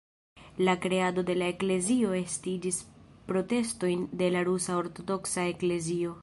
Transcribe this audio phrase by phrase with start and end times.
[0.57, 2.79] La kreado de la eklezio estigis
[3.29, 6.19] protestojn de la Rusa Ortodoksa Eklezio.